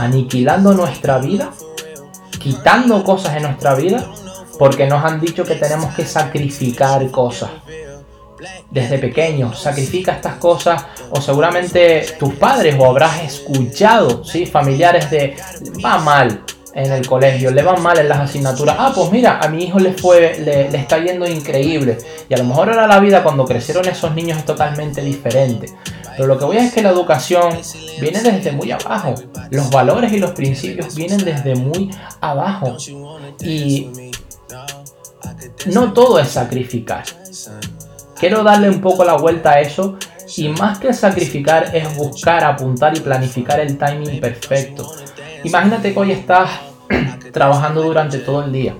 aniquilando 0.00 0.72
nuestra 0.72 1.18
vida, 1.18 1.50
quitando 2.38 3.04
cosas 3.04 3.36
en 3.36 3.42
nuestra 3.44 3.74
vida, 3.74 4.04
porque 4.58 4.86
nos 4.86 5.04
han 5.04 5.20
dicho 5.20 5.44
que 5.44 5.54
tenemos 5.54 5.94
que 5.94 6.04
sacrificar 6.04 7.10
cosas. 7.10 7.50
Desde 8.70 8.98
pequeños, 8.98 9.60
sacrifica 9.60 10.12
estas 10.12 10.36
cosas, 10.36 10.84
o 11.10 11.20
seguramente 11.20 12.06
tus 12.18 12.34
padres 12.34 12.76
o 12.78 12.86
habrás 12.86 13.22
escuchado, 13.22 14.24
¿sí? 14.24 14.46
Familiares 14.46 15.10
de 15.10 15.36
va 15.84 15.98
mal, 15.98 16.44
en 16.74 16.92
el 16.92 17.06
colegio, 17.06 17.50
le 17.50 17.62
van 17.62 17.82
mal 17.82 17.98
en 17.98 18.08
las 18.08 18.20
asignaturas. 18.20 18.76
Ah, 18.78 18.92
pues 18.94 19.10
mira, 19.10 19.38
a 19.40 19.48
mi 19.48 19.64
hijo 19.64 19.78
le 19.78 19.92
fue, 19.92 20.38
le, 20.38 20.66
está 20.76 20.98
yendo 20.98 21.26
increíble. 21.26 21.98
Y 22.28 22.34
a 22.34 22.38
lo 22.38 22.44
mejor 22.44 22.70
ahora 22.70 22.86
la 22.86 23.00
vida 23.00 23.22
cuando 23.22 23.44
crecieron 23.44 23.86
esos 23.88 24.14
niños 24.14 24.38
es 24.38 24.44
totalmente 24.44 25.02
diferente. 25.02 25.72
Pero 26.16 26.26
lo 26.26 26.38
que 26.38 26.44
voy 26.44 26.58
a 26.58 26.64
es 26.64 26.72
que 26.72 26.82
la 26.82 26.90
educación 26.90 27.58
viene 28.00 28.22
desde 28.22 28.52
muy 28.52 28.70
abajo. 28.70 29.14
Los 29.50 29.70
valores 29.70 30.12
y 30.12 30.18
los 30.18 30.32
principios 30.32 30.94
vienen 30.94 31.24
desde 31.24 31.54
muy 31.54 31.90
abajo. 32.20 32.76
Y 33.40 33.90
no 35.66 35.92
todo 35.92 36.18
es 36.18 36.28
sacrificar. 36.28 37.04
Quiero 38.18 38.42
darle 38.42 38.68
un 38.68 38.80
poco 38.80 39.04
la 39.04 39.16
vuelta 39.16 39.52
a 39.52 39.60
eso 39.60 39.96
y 40.36 40.48
más 40.48 40.78
que 40.78 40.92
sacrificar 40.92 41.74
es 41.74 41.96
buscar, 41.96 42.44
apuntar 42.44 42.96
y 42.96 43.00
planificar 43.00 43.60
el 43.60 43.76
timing 43.76 44.20
perfecto. 44.20 44.90
Imagínate 45.42 45.92
que 45.92 45.98
hoy 45.98 46.12
estás 46.12 46.50
trabajando 47.32 47.82
durante 47.82 48.18
todo 48.18 48.44
el 48.44 48.52
día. 48.52 48.76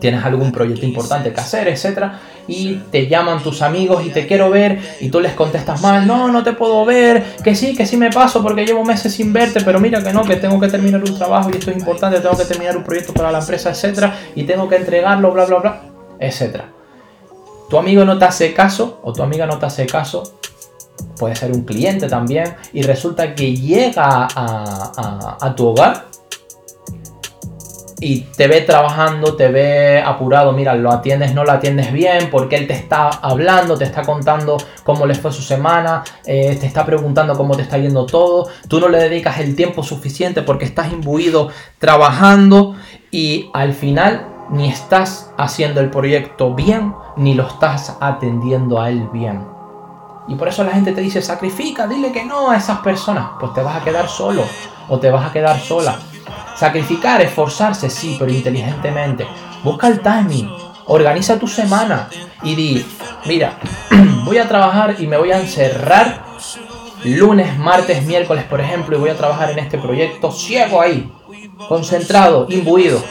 Tienes 0.00 0.24
algún 0.24 0.52
proyecto 0.52 0.84
importante 0.84 1.32
que 1.32 1.40
hacer, 1.40 1.68
etcétera, 1.68 2.20
y 2.48 2.74
te 2.90 3.06
llaman 3.06 3.42
tus 3.42 3.62
amigos 3.62 4.04
y 4.04 4.10
te 4.10 4.26
quiero 4.26 4.50
ver 4.50 4.78
y 5.00 5.08
tú 5.08 5.20
les 5.20 5.32
contestas 5.32 5.80
mal, 5.82 6.06
no, 6.06 6.28
no 6.28 6.42
te 6.42 6.52
puedo 6.52 6.84
ver, 6.84 7.36
que 7.42 7.54
sí, 7.54 7.74
que 7.74 7.86
sí 7.86 7.96
me 7.96 8.10
paso 8.10 8.42
porque 8.42 8.64
llevo 8.64 8.84
meses 8.84 9.14
sin 9.14 9.32
verte, 9.32 9.60
pero 9.64 9.80
mira 9.80 10.02
que 10.02 10.12
no, 10.12 10.24
que 10.24 10.36
tengo 10.36 10.58
que 10.60 10.68
terminar 10.68 11.02
un 11.02 11.16
trabajo 11.16 11.50
y 11.52 11.56
esto 11.56 11.70
es 11.70 11.76
importante, 11.76 12.20
tengo 12.20 12.36
que 12.36 12.44
terminar 12.44 12.76
un 12.76 12.84
proyecto 12.84 13.12
para 13.12 13.32
la 13.32 13.38
empresa, 13.38 13.70
etcétera, 13.70 14.18
y 14.34 14.44
tengo 14.44 14.68
que 14.68 14.76
entregarlo, 14.76 15.32
bla, 15.32 15.44
bla, 15.44 15.58
bla, 15.58 15.80
etcétera. 16.18 16.70
Tu 17.68 17.76
amigo 17.76 18.04
no 18.04 18.16
te 18.16 18.24
hace 18.24 18.54
caso 18.54 19.00
o 19.02 19.12
tu 19.12 19.22
amiga 19.22 19.44
no 19.46 19.58
te 19.58 19.66
hace 19.66 19.86
caso 19.86 20.38
puede 21.18 21.36
ser 21.36 21.52
un 21.52 21.64
cliente 21.64 22.08
también, 22.08 22.56
y 22.72 22.82
resulta 22.82 23.34
que 23.34 23.54
llega 23.54 24.28
a, 24.34 25.54
tu 25.56 25.68
hogar 25.68 26.06
y 27.98 28.20
te 28.20 28.46
ve 28.46 28.60
trabajando, 28.60 29.36
te 29.36 29.48
ve 29.48 30.02
apurado, 30.02 30.52
mira, 30.52 30.74
lo 30.74 30.92
atiendes, 30.92 31.34
no 31.34 31.44
lo 31.44 31.52
atiendes 31.52 31.92
bien, 31.92 32.28
porque 32.30 32.56
él 32.56 32.66
te 32.66 32.74
está 32.74 33.08
hablando, 33.08 33.78
te 33.78 33.84
está 33.84 34.02
contando 34.02 34.58
cómo 34.84 35.06
le 35.06 35.14
fue 35.14 35.32
su 35.32 35.42
semana, 35.42 36.04
eh, 36.26 36.56
te 36.60 36.66
está 36.66 36.84
preguntando 36.84 37.34
cómo 37.36 37.56
te 37.56 37.62
está 37.62 37.78
yendo 37.78 38.04
todo, 38.04 38.48
tú 38.68 38.80
no 38.80 38.88
le 38.88 38.98
dedicas 38.98 39.38
el 39.40 39.56
tiempo 39.56 39.82
suficiente 39.82 40.42
porque 40.42 40.66
estás 40.66 40.92
imbuido 40.92 41.48
trabajando 41.78 42.76
y 43.10 43.50
al 43.54 43.72
final 43.72 44.26
ni 44.50 44.68
estás 44.68 45.32
haciendo 45.38 45.80
el 45.80 45.90
proyecto 45.90 46.54
bien, 46.54 46.94
ni 47.16 47.34
lo 47.34 47.46
estás 47.46 47.96
atendiendo 48.00 48.80
a 48.80 48.90
él 48.90 49.08
bien. 49.12 49.56
Y 50.28 50.34
por 50.34 50.48
eso 50.48 50.64
la 50.64 50.72
gente 50.72 50.92
te 50.92 51.00
dice, 51.00 51.22
sacrifica, 51.22 51.86
dile 51.86 52.12
que 52.12 52.24
no 52.24 52.50
a 52.50 52.56
esas 52.56 52.78
personas. 52.80 53.30
Pues 53.38 53.54
te 53.54 53.62
vas 53.62 53.76
a 53.76 53.84
quedar 53.84 54.08
solo 54.08 54.44
o 54.88 54.98
te 54.98 55.10
vas 55.10 55.30
a 55.30 55.32
quedar 55.32 55.58
sola. 55.58 55.96
Sacrificar, 56.56 57.20
esforzarse, 57.20 57.90
sí, 57.90 58.16
pero 58.18 58.30
inteligentemente. 58.30 59.26
Busca 59.62 59.88
el 59.88 60.00
timing, 60.00 60.50
organiza 60.86 61.38
tu 61.38 61.46
semana 61.46 62.08
y 62.42 62.54
di, 62.54 62.86
mira, 63.26 63.58
voy 64.24 64.38
a 64.38 64.48
trabajar 64.48 64.96
y 64.98 65.06
me 65.06 65.18
voy 65.18 65.32
a 65.32 65.40
encerrar 65.40 66.22
lunes, 67.04 67.58
martes, 67.58 68.02
miércoles, 68.04 68.44
por 68.44 68.60
ejemplo, 68.60 68.96
y 68.96 69.00
voy 69.00 69.10
a 69.10 69.16
trabajar 69.16 69.50
en 69.50 69.58
este 69.58 69.76
proyecto 69.76 70.32
ciego 70.32 70.80
ahí, 70.80 71.12
concentrado, 71.68 72.46
imbuido. 72.48 73.02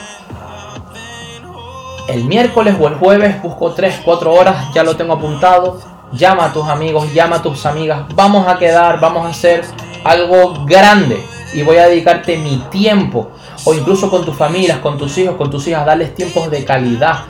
El 2.08 2.24
miércoles 2.26 2.76
o 2.80 2.88
el 2.88 2.96
jueves 2.96 3.42
busco 3.44 3.74
3, 3.74 4.02
4 4.04 4.34
horas, 4.34 4.74
ya 4.74 4.84
lo 4.84 4.96
tengo 4.96 5.14
apuntado, 5.14 5.80
llama 6.14 6.46
a 6.46 6.54
tus 6.54 6.68
amigos, 6.68 7.14
llama 7.14 7.38
a 7.38 7.42
tus 7.44 7.66
amigas, 7.68 8.06
vamos 8.16 8.48
a 8.48 8.58
quedar, 8.58 9.00
vamos 9.00 9.26
a 9.26 9.30
hacer 9.30 9.64
algo 10.04 10.66
grande 10.66 11.35
y 11.56 11.64
voy 11.64 11.78
a 11.78 11.88
dedicarte 11.88 12.38
mi 12.38 12.58
tiempo. 12.70 13.32
O 13.64 13.74
incluso 13.74 14.10
con 14.10 14.26
tus 14.26 14.36
familias, 14.36 14.80
con 14.80 14.98
tus 14.98 15.18
hijos, 15.18 15.36
con 15.36 15.50
tus 15.50 15.66
hijas, 15.68 15.86
darles 15.86 16.14
tiempos 16.14 16.52
de 16.52 16.66
calidad, 16.66 17.26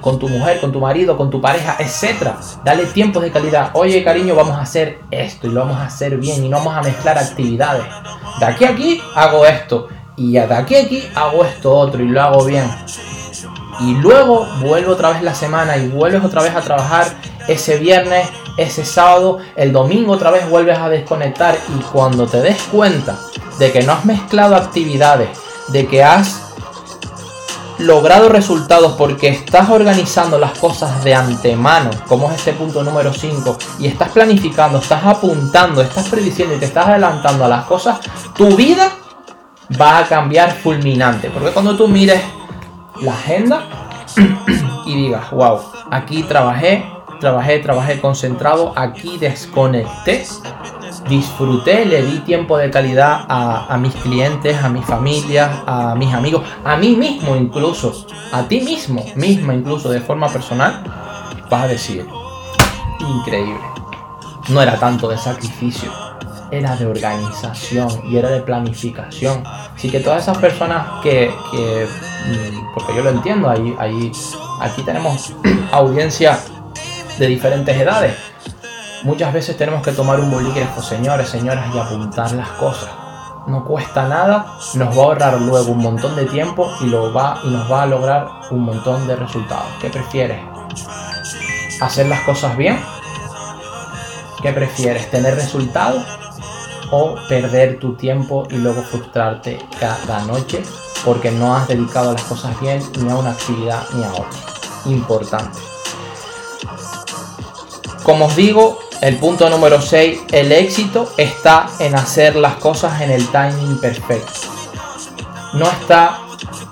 con, 0.00 0.18
tu 0.18 0.28
mujer, 0.28 0.60
con 0.60 0.70
tu 0.70 0.80
marido, 0.80 1.16
con 1.16 1.28
tu 1.28 1.40
pareja, 1.40 1.76
etc. 1.80 2.30
Dale 2.64 2.86
tiempos 2.86 3.22
de 3.22 3.32
calidad. 3.32 3.72
Oye, 3.74 4.04
cariño, 4.04 4.36
vamos 4.36 4.56
a 4.56 4.62
hacer 4.62 5.00
esto 5.10 5.48
y 5.48 5.50
lo 5.50 5.60
vamos 5.60 5.78
a 5.78 5.86
hacer 5.86 6.16
bien 6.18 6.44
y 6.44 6.48
no 6.48 6.58
vamos 6.58 6.74
a 6.76 6.82
mezclar 6.82 7.18
actividades. 7.18 7.84
De 8.38 8.46
aquí 8.46 8.64
a 8.64 8.70
aquí 8.70 9.02
hago 9.16 9.44
esto 9.44 9.88
y 10.16 10.32
de 10.32 10.40
aquí 10.40 10.76
a 10.76 10.80
aquí 10.80 11.08
hago 11.16 11.44
esto 11.44 11.74
otro 11.74 12.02
y 12.02 12.06
lo 12.06 12.22
hago 12.22 12.44
bien. 12.44 12.70
Y 13.80 13.94
luego 13.94 14.46
vuelvo 14.60 14.92
otra 14.92 15.10
vez 15.10 15.22
la 15.22 15.34
semana 15.34 15.76
y 15.76 15.88
vuelves 15.88 16.22
otra 16.24 16.42
vez 16.42 16.54
a 16.54 16.60
trabajar 16.60 17.06
ese 17.48 17.76
viernes, 17.78 18.28
ese 18.56 18.84
sábado, 18.84 19.38
el 19.56 19.72
domingo 19.72 20.12
otra 20.12 20.30
vez 20.30 20.48
vuelves 20.48 20.78
a 20.78 20.88
desconectar 20.88 21.56
y 21.76 21.82
cuando 21.82 22.28
te 22.28 22.40
des 22.40 22.62
cuenta 22.70 23.18
de 23.58 23.72
que 23.72 23.82
no 23.82 23.92
has 23.92 24.04
mezclado 24.04 24.56
actividades, 24.56 25.30
de 25.68 25.86
que 25.86 26.02
has 26.02 26.40
logrado 27.78 28.28
resultados 28.28 28.92
porque 28.92 29.28
estás 29.28 29.68
organizando 29.68 30.38
las 30.38 30.56
cosas 30.58 31.02
de 31.02 31.14
antemano, 31.14 31.90
como 32.06 32.30
es 32.30 32.38
este 32.38 32.52
punto 32.52 32.82
número 32.82 33.12
5, 33.12 33.58
y 33.80 33.86
estás 33.86 34.10
planificando, 34.10 34.78
estás 34.78 35.04
apuntando, 35.04 35.82
estás 35.82 36.08
prediciendo 36.08 36.54
y 36.54 36.58
te 36.58 36.66
estás 36.66 36.86
adelantando 36.86 37.44
a 37.44 37.48
las 37.48 37.64
cosas, 37.64 37.98
tu 38.36 38.54
vida 38.56 38.90
va 39.80 39.98
a 39.98 40.06
cambiar 40.06 40.52
fulminante. 40.52 41.30
Porque 41.30 41.50
cuando 41.50 41.76
tú 41.76 41.88
mires 41.88 42.20
la 43.00 43.12
agenda 43.12 43.62
y 44.86 44.94
digas, 44.94 45.30
wow, 45.32 45.60
aquí 45.90 46.22
trabajé 46.22 46.94
trabajé, 47.24 47.58
trabajé 47.60 48.00
concentrado, 48.00 48.72
aquí 48.76 49.16
desconecté, 49.18 50.26
disfruté, 51.08 51.84
le 51.84 52.02
di 52.02 52.18
tiempo 52.20 52.56
de 52.56 52.70
calidad 52.70 53.24
a, 53.28 53.76
mis 53.78 53.94
clientes, 53.94 54.56
a 54.62 54.68
mi 54.68 54.82
familia, 54.82 55.62
a 55.66 55.94
mis 55.94 56.12
amigos, 56.12 56.42
a 56.64 56.76
mí 56.76 56.96
mismo 56.96 57.36
incluso, 57.36 58.06
a 58.32 58.42
ti 58.42 58.60
mismo, 58.60 59.04
misma 59.16 59.54
incluso 59.54 59.90
de 59.90 60.00
forma 60.00 60.28
personal, 60.28 60.82
vas 61.50 61.62
a 61.62 61.68
decir, 61.68 62.06
increíble. 63.00 63.60
No 64.48 64.60
era 64.60 64.78
tanto 64.78 65.08
de 65.08 65.16
sacrificio, 65.16 65.90
era 66.50 66.76
de 66.76 66.86
organización 66.86 67.88
y 68.08 68.16
era 68.16 68.30
de 68.30 68.40
planificación. 68.40 69.42
Así 69.46 69.90
que 69.90 70.00
todas 70.00 70.22
esas 70.22 70.38
personas 70.38 71.02
que, 71.02 71.30
mm, 71.30 72.74
porque 72.74 72.94
yo 72.94 73.02
lo 73.02 73.10
entiendo, 73.10 73.48
ahí, 73.48 73.74
ahí, 73.78 74.12
aquí 74.60 74.82
tenemos 74.82 75.32
audiencia 75.72 76.38
de 77.18 77.26
diferentes 77.26 77.76
edades. 77.76 78.14
Muchas 79.04 79.34
veces 79.34 79.54
tenemos 79.58 79.82
que 79.82 79.92
tomar 79.92 80.18
un 80.18 80.30
bolígrafo, 80.30 80.80
señores, 80.80 81.28
señoras, 81.28 81.66
y 81.74 81.78
apuntar 81.78 82.32
las 82.32 82.48
cosas. 82.52 82.88
No 83.46 83.62
cuesta 83.62 84.08
nada, 84.08 84.46
nos 84.72 84.88
va 84.96 85.02
a 85.02 85.04
ahorrar 85.04 85.40
luego 85.42 85.72
un 85.72 85.82
montón 85.82 86.16
de 86.16 86.24
tiempo 86.24 86.72
y, 86.80 86.86
nos 86.86 87.14
va 87.14 87.82
a 87.82 87.86
lograr 87.86 88.26
un 88.50 88.60
montón 88.60 89.06
de 89.06 89.14
resultados. 89.14 89.66
¿Qué 89.78 89.90
prefieres? 89.90 90.40
¿Hacer 91.82 92.06
las 92.06 92.22
cosas 92.22 92.56
bien? 92.56 92.80
¿Qué 94.40 94.54
prefieres? 94.54 95.10
¿Tener 95.10 95.34
resultados? 95.34 96.02
¿O 96.90 97.16
perder 97.28 97.78
tu 97.78 97.96
tiempo 97.96 98.46
y 98.48 98.56
luego 98.56 98.80
frustrarte 98.80 99.58
cada 99.78 100.22
noche 100.22 100.62
porque 101.04 101.30
no 101.30 101.54
has 101.54 101.68
dedicado 101.68 102.14
las 102.14 102.22
cosas 102.22 102.58
bien 102.58 102.82
ni 103.02 103.10
a 103.10 103.16
una 103.16 103.32
actividad 103.32 103.82
ni 103.92 104.02
a 104.02 104.12
otra? 104.12 104.40
Importante. 104.86 105.58
Como 108.02 108.26
os 108.26 108.36
digo, 108.36 108.78
el 109.04 109.16
punto 109.16 109.50
número 109.50 109.82
6, 109.82 110.22
el 110.32 110.50
éxito 110.50 111.12
está 111.18 111.66
en 111.78 111.94
hacer 111.94 112.36
las 112.36 112.54
cosas 112.54 113.02
en 113.02 113.10
el 113.10 113.28
timing 113.28 113.78
perfecto. 113.78 114.32
No 115.52 115.66
está, 115.66 116.20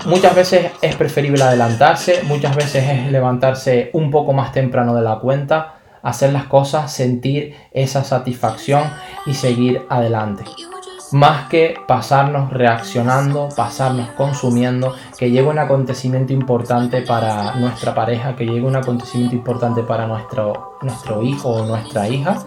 muchas 0.07 0.35
veces 0.35 0.73
es 0.81 0.97
preferible 0.97 1.43
adelantarse, 1.43 2.23
muchas 2.23 2.57
veces 2.57 2.89
es 2.89 3.13
levantarse 3.13 3.91
un 3.93 4.11
poco 4.11 4.33
más 4.33 4.51
temprano 4.51 4.95
de 4.95 5.03
la 5.03 5.19
cuenta, 5.19 5.75
hacer 6.03 6.33
las 6.33 6.45
cosas, 6.45 6.91
sentir 6.91 7.55
esa 7.71 8.03
satisfacción 8.03 8.91
y 9.27 9.35
seguir 9.35 9.83
adelante 9.91 10.45
más 11.13 11.49
que 11.49 11.77
pasarnos 11.87 12.51
reaccionando, 12.51 13.49
pasarnos 13.55 14.11
consumiendo, 14.11 14.95
que 15.19 15.31
llegue 15.31 15.49
un 15.49 15.59
acontecimiento 15.59 16.33
importante 16.33 17.03
para 17.03 17.55
nuestra 17.57 17.95
pareja, 17.95 18.35
que 18.37 18.47
llegue 18.47 18.63
un 18.63 18.77
acontecimiento 18.77 19.35
importante 19.35 19.83
para 19.83 20.07
nuestro, 20.07 20.79
nuestro 20.83 21.23
hijo 21.23 21.51
o 21.51 21.67
nuestra 21.67 22.09
hija 22.09 22.39